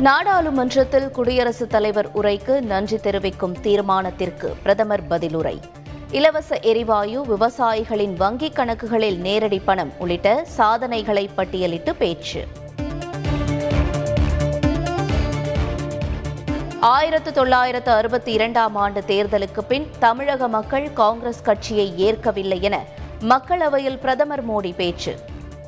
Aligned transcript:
நாடாளுமன்றத்தில் 0.00 1.10
குடியரசுத் 1.10 1.70
தலைவர் 1.70 2.20
உரைக்கு 2.20 2.60
நன்றி 2.60 2.98
தெரிவிக்கும் 2.98 3.56
தீர்மானத்திற்கு 3.62 4.54
பிரதமர் 4.62 5.06
பதிலுரை. 5.08 5.60
இலவச 6.10 6.58
எரிவாயு 6.60 7.26
விவசாயிகளின் 7.26 8.14
வங்கிக் 8.20 8.54
கணக்குகளில் 8.54 9.18
நேரடி 9.18 9.58
பணம் 9.58 9.92
உள்ளிட்ட 9.98 10.44
சாதனைகளை 10.44 11.30
பட்டியலிட்டு 11.36 11.90
பேச்சு. 11.90 12.46
ஆயிரத்து 16.80 17.32
தொள்ளாயிரத்து 17.32 17.90
அறுபத்தி 17.90 18.32
இரண்டாம் 18.32 18.74
ஆண்டு 18.74 19.00
தேர்தலுக்கு 19.00 19.60
பின் 19.68 19.86
தமிழக 19.98 20.48
மக்கள் 20.48 20.92
காங்கிரஸ் 20.92 21.42
கட்சியை 21.42 21.92
ஏற்கவில்லை 21.96 22.60
என 22.60 22.84
மக்களவையில் 23.28 24.00
பிரதமர் 24.00 24.48
மோடி 24.48 24.74
பேச்சு. 24.74 25.18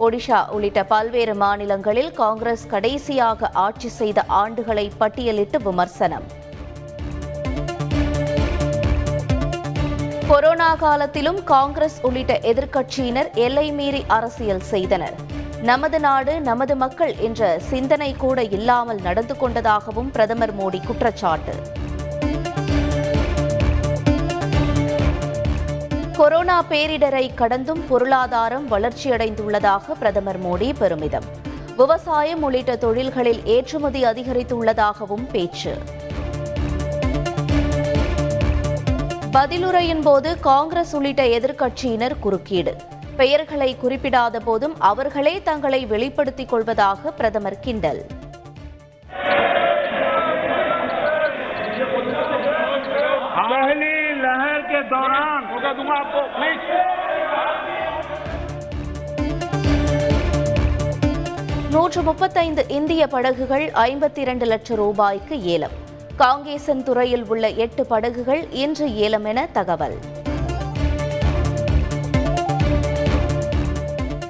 ஒடிஷா 0.04 0.48
உள்ளிட்ட 0.48 0.84
பல்வேறு 0.84 1.34
மாநிலங்களில் 1.34 2.12
காங்கிரஸ் 2.12 2.66
கடைசியாக 2.66 3.48
ஆட்சி 3.52 3.88
செய்த 3.88 4.24
ஆண்டுகளை 4.28 4.90
பட்டியலிட்டு 5.00 5.62
விமர்சனம். 5.62 6.24
கொரோனா 10.28 10.74
காலத்திலும் 10.74 11.44
காங்கிரஸ் 11.44 11.98
உள்ளிட்ட 12.02 12.38
எதிர்க்கட்சியினர் 12.42 13.30
எல்லை 13.34 13.72
மீறி 13.72 14.04
அரசியல் 14.08 14.60
செய்தனர். 14.60 15.14
நமது 15.62 16.00
நாடு 16.00 16.40
நமது 16.40 16.76
மக்கள் 16.76 17.14
என்ற 17.16 17.58
சிந்தனை 17.58 18.14
கூட 18.16 18.44
இல்லாமல் 18.44 19.00
நடந்து 19.00 19.36
கொண்டதாகவும் 19.36 20.10
பிரதமர் 20.10 20.56
மோடி 20.56 20.86
குற்றச்சாட்டு. 20.86 21.80
கொரோனா 26.21 26.57
பேரிடரை 26.69 27.25
கடந்தும் 27.33 27.81
பொருளாதாரம் 27.89 28.65
வளர்ச்சியடைந்துள்ளதாக 28.67 29.95
பிரதமர் 29.99 30.39
மோடி 30.39 30.69
பெருமிதம் 30.79 31.27
விவசாயம் 31.77 32.43
உள்ளிட்ட 32.43 32.75
தொழில்களில் 32.77 33.41
ஏற்றுமதி 33.47 34.01
அதிகரித்துள்ளதாகவும் 34.05 35.25
பேச்சு 35.31 35.73
பதிலுரையின் 39.31 40.03
போது 40.03 40.29
காங்கிரஸ் 40.41 40.93
உள்ளிட்ட 40.93 41.23
எதிர்க்கட்சியினர் 41.37 42.19
குறுக்கீடு 42.19 42.73
பெயர்களை 43.17 43.69
குறிப்பிடாத 43.81 44.39
போதும் 44.39 44.75
அவர்களே 44.83 45.35
தங்களை 45.41 45.81
வெளிப்படுத்திக் 45.85 46.51
கொள்வதாக 46.51 47.11
பிரதமர் 47.11 47.59
கிண்டல் 47.59 48.01
पहली 53.39 53.91
लहर 54.17 54.61
के 54.63 54.81
दौरान 54.89 55.40
jogando 55.62 56.20
um 56.26 56.50
நூற்று 61.70 62.02
முப்பத்தைந்து 62.02 62.64
இந்திய 62.68 63.06
படகுகள் 63.06 63.70
ஐம்பத்தி 63.70 64.18
இரண்டு 64.18 64.46
லட்சம் 64.46 64.76
ரூபாய்க்கு 64.76 65.42
ஏலம். 65.42 65.76
காங்கேசன் 66.18 66.82
துறையில் 66.82 67.24
உள்ள 67.24 67.48
எட்டு 67.48 67.86
படகுகள் 67.86 68.50
இன்று 68.50 68.94
ஏலம் 68.94 69.24
என 69.24 69.46
தகவல். 69.52 69.96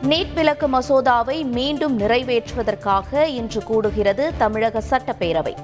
நீட் 0.09 0.33
விலக்கு 0.35 0.69
மசோதாவை 0.69 1.45
மீண்டும் 1.45 1.99
நிறைவேற்றுவதற்காக 1.99 3.25
இன்று 3.25 3.63
கூடுகிறது 3.71 4.31
தமிழக 4.39 4.83
சட்டப்பேரவை. 4.91 5.55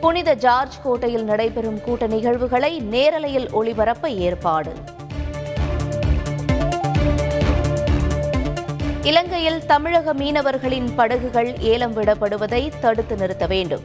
புனித 0.00 0.34
ஜார்ஜ் 0.34 0.82
கோட்டையில் 0.82 1.24
நடைபெறும் 1.24 1.80
கூட்ட 1.80 2.06
நிகழ்வுகளை 2.06 2.82
நேரலையில் 2.90 3.48
ஒளிபரப்ப 3.52 4.08
ஏற்பாடு. 4.08 4.72
இலங்கையில் 9.02 9.66
தமிழக 9.66 10.14
மீனவர்களின் 10.14 10.94
படகுகள் 10.96 11.58
ஏலம் 11.58 11.96
விடப்படுவதை 11.96 12.72
தடுத்து 12.80 13.16
நிறுத்த 13.16 13.46
வேண்டும். 13.46 13.80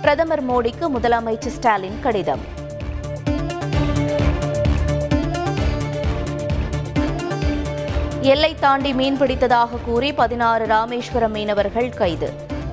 பிரதமர் 0.00 0.50
மோடிக்கு 0.50 0.88
முதலமைச்சர் 0.94 1.46
ஸ்டாலின் 1.46 2.00
கடிதம். 2.00 2.40
எல்லை 8.20 8.54
தாண்டி 8.60 8.92
மீன்பிடித்ததாக 8.92 9.68
கூறி 9.84 10.12
பதினாறு 10.12 10.66
ராமேஸ்வரம் 10.66 11.32
மீனவர்கள் 11.32 11.88
கைது. 11.88 12.32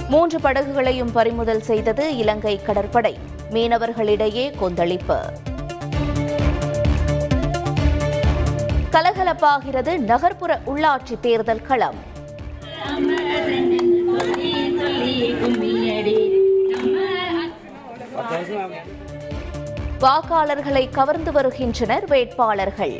மூன்று 0.09 0.39
படகுகளையும் 0.39 1.11
பறிமுதல் 1.11 1.61
செய்தது 1.61 2.17
இலங்கை 2.17 2.61
கடற்படை. 2.61 3.17
மீனவர்களிடையே 3.51 4.57
கொந்தளிப்பு. 4.57 5.19
கலகலப்பாகிறது 8.91 9.97
நகர்ப்புற 9.97 10.61
உள்ளாட்சி 10.67 11.19
தேர்தல் 11.19 11.61
களம். 11.61 11.99
வாக்காளர்களை 19.99 20.89
கவர்ந்து 20.91 21.31
வருகின்றனர் 21.31 22.05
வேட்பாளர்கள். 22.07 22.97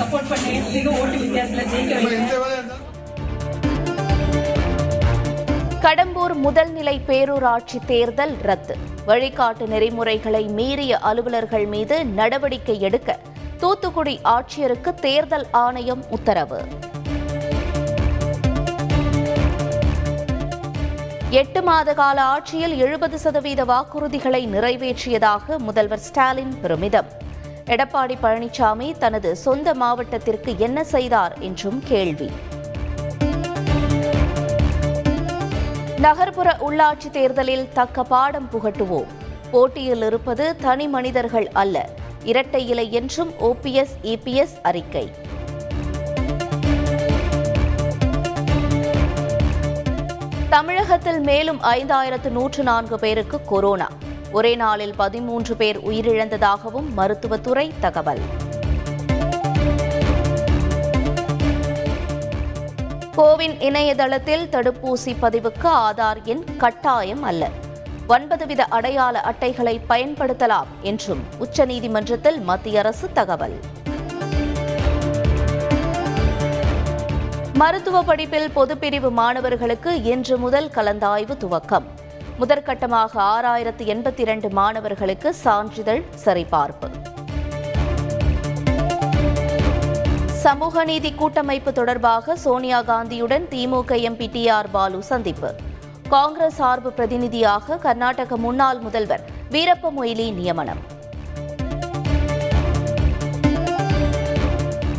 சப்போர்ட் 0.00 0.30
பண்ணேன் 0.30 0.64
ஓட்டு 1.00 1.16
வித்தியாசத்தில் 1.18 1.70
ஜெயிக்க 1.72 1.94
வைக்கிறேன் 6.34 6.76
முதல்நிலை 6.76 7.00
பேரூராட்சி 7.06 7.84
தேர்தல் 7.86 8.36
ரத்து. 8.42 8.76
வழிகாட்டு 9.06 9.66
நெறிமுறைகளை 9.66 10.44
மீறிய 10.44 10.98
அலுவலர்கள் 10.98 11.66
மீது 11.66 12.04
நடவடிக்கை 12.04 12.80
எடுக்க 12.80 13.18
தூத்துக்குடி 13.58 14.20
ஆட்சியருக்கு 14.24 14.94
தேர்தல் 14.94 15.46
ஆணையம் 15.50 16.04
உத்தரவு. 16.10 16.64
எட்டு 21.30 21.62
மாத 21.62 21.94
கால 21.94 22.22
ஆட்சியில் 22.22 22.76
எழுபது 22.76 23.18
சதவீத 23.18 23.64
வாக்குறுதிகளை 23.64 24.46
நிறைவேற்றியதாக 24.46 25.58
முதல்வர் 25.58 25.98
ஸ்டாலின் 25.98 26.60
பெருமிதம். 26.60 27.06
எடப்பாடி 27.66 28.14
பழனிசாமி 28.22 28.98
தனது 28.98 29.36
சொந்த 29.36 29.74
மாவட்டத்திற்கு 29.74 30.54
என்ன 30.58 30.84
செய்தார் 30.84 31.36
என்றும் 31.38 31.82
கேள்வி. 31.84 32.30
நகர்ப்புற 36.00 36.56
உள்ளாட்சி 36.68 37.10
தேர்தலில் 37.10 37.68
தக்க 37.72 38.02
பாடம் 38.02 38.48
புகட்டுவோம். 38.52 39.06
போட்டியில் 39.50 40.02
இருப்பது 40.02 40.56
தனி 40.56 40.88
மனிதர்கள் 40.88 41.48
அல்ல. 41.52 41.88
இரட்டை 42.24 42.68
இலை 42.68 42.92
என்றும் 42.92 43.32
ஓபிஎஸ் 43.40 43.96
இபிஎஸ் 44.02 44.60
அறிக்கை. 44.62 45.12
தமிழகத்தில் 50.48 51.20
மேலும் 51.20 51.62
ஐந்தாயிரத்து 51.62 52.30
நூற்று 52.30 52.62
நான்கு 52.62 52.98
பேருக்கு 52.98 53.44
கொரோனா. 53.44 53.88
ஒரே 54.32 54.54
நாளில் 54.54 54.94
பதிமூன்று 54.94 55.56
பேர் 55.56 55.78
உயிரிழந்ததாகவும் 55.78 56.92
மருத்துவத்துறை 56.92 57.72
தகவல். 57.80 58.20
கோவின் 63.20 63.60
இணையதளத்தில் 63.60 64.46
தடுப்பூசி 64.50 65.14
பதிவுக்கு 65.22 65.68
ஆதார் 65.68 66.22
எண் 66.24 66.44
கட்டாயம் 66.56 67.22
அல்ல. 67.22 67.48
ஒன்பது 68.06 68.46
வித 68.46 68.64
அடையாள 68.64 69.20
அட்டைகளை 69.20 69.80
பயன்படுத்தலாம் 69.88 70.66
என்றும் 70.80 71.22
உச்சநீதிமன்றத்தில் 71.38 72.40
மத்திய 72.40 72.78
அரசு 72.78 73.12
தகவல். 73.12 73.60
மருத்துவ 77.52 78.02
படிப்பில் 78.02 78.50
பொதுப்பிரிவு 78.56 79.10
மாணவர்களுக்கு 79.10 80.02
இன்று 80.02 80.38
முதல் 80.38 80.68
கலந்தாய்வு 80.68 81.36
துவக்கம். 81.36 81.84
முதற்கட்டமாக 82.40 83.08
ஆறாயிரத்து 83.14 83.84
எண்பத்தி 83.84 84.20
இரண்டு 84.20 84.50
மாணவர்களுக்கு 84.50 85.34
சான்றிதழ் 85.34 86.04
சரிபார்ப்பு. 86.24 87.09
சமூக 90.42 90.84
நீதி 90.84 91.12
கூட்டமைப்பு 91.12 91.72
தொடர்பாக 91.72 92.36
Sonia 92.36 92.82
காந்தியுடன் 92.82 93.44
DMK 93.50 93.96
MP 94.08 94.30
T 94.30 94.48
R 94.48 94.70
Baalu 94.70 95.02
சந்திப்பு. 95.02 95.54
காங்கிரஸ் 96.08 96.54
சார்பு 96.54 96.92
பிரதிநிதியாக 96.92 97.76
கர்நாடக 97.76 98.36
முன்னாள் 98.36 98.78
முதல்வர் 98.78 99.24
வீரப்ப 99.50 99.90
மொய்லி 99.98 100.32
நியமனம். 100.32 100.80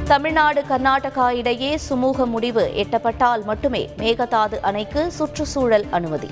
தமிழ்நாடு 0.03 0.63
கர்நாடகா 0.69 1.29
இடையே 1.31 1.79
சுமூக 1.89 2.25
முடிவு 2.25 2.71
எட்டப்பட்டால் 2.75 3.43
மட்டுமே 3.43 3.89
மேகதாது 3.97 4.59
அணைக்கு 4.61 5.11
சுற்றுச்சூழல் 5.11 5.87
அனுமதி. 5.91 6.31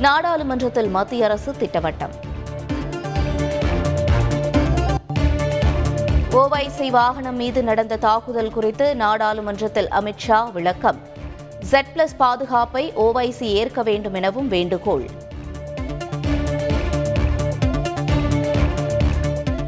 நாடாளுமன்றத்தில் 0.00 0.88
மத்திய 0.88 1.24
அரசு 1.24 1.54
திட்டவட்டம். 1.58 2.27
ஓவைசி 6.38 6.90
வாகனம் 6.90 7.36
மீது 7.36 7.62
நடந்த 7.62 7.96
தாக்குதல் 7.96 8.50
குறித்து 8.50 8.96
நாடாளுமன்றத்தில் 8.96 9.88
அமித்ஷா 9.88 10.52
விளக்கம். 10.52 10.98
ஜெட் 11.60 11.86
பிளஸ் 11.94 12.16
பாதுகாப்பை 12.16 12.92
ஓவைசி 12.96 13.42
ஏற்க 13.42 13.82
வேண்டும் 13.82 14.14
எனவும் 14.14 14.48
வேண்டுகோள். 14.48 15.04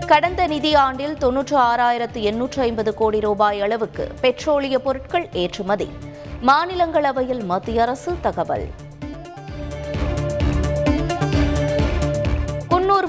கடந்த 0.07 0.49
நிதியாண்டில் 0.49 1.17
தொன்னூற்று 1.17 1.59
ஆறாயிரத்து 1.59 2.21
எண்ணூற்று 2.21 2.63
ஐம்பது 2.63 2.95
கோடி 2.95 3.21
ரூபாய் 3.21 3.61
அளவுக்கு 3.61 4.13
பெட்ரோலிய 4.21 4.79
பொருட்கள் 4.79 5.29
ஏற்றுமதி. 5.33 5.91
மாநிலங்களவையில் 6.47 7.45
மத்திய 7.45 7.83
அரசு 7.83 8.15
தகவல். 8.21 8.67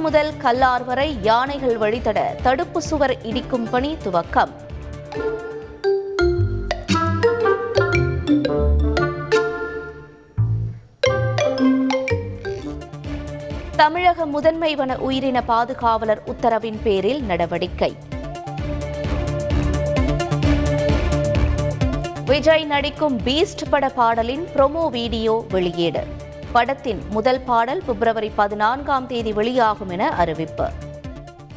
முதல் 0.02 0.38
கல்லார் 0.38 0.84
வரை 0.84 1.18
யானைகள் 1.22 1.78
வழித்தட 1.78 2.20
தடுப்பு 2.42 2.82
சுவர் 2.82 3.14
இடிக்கும் 3.22 3.68
பணி 3.70 3.98
துவக்கம். 4.04 4.52
தமிழக 13.76 14.26
முதன்மை 14.26 14.76
வன 14.76 14.98
உயிரின 14.98 15.44
பாதுகாவலர் 15.44 16.22
உத்தரவின் 16.26 16.80
பேரில் 16.84 17.24
நடவடிக்கை. 17.24 17.96
விஜய் 22.26 22.66
நடிக்கும் 22.66 23.20
பீஸ்ட் 23.20 23.64
பட 23.70 23.90
பாடலின் 23.90 24.46
ப்ரோமோ 24.56 24.90
வீடியோ 24.90 25.46
வெளியீடு. 25.50 26.04
படத்தின் 26.52 27.02
முதல் 27.10 27.40
பாடல் 27.40 27.82
பிப்ரவரி 27.88 28.32
பதினான்காம் 28.36 29.08
தேதி 29.08 29.32
வெளியாகும் 29.34 29.90
என 29.90 30.10
அறிவிப்பு. 30.10 30.66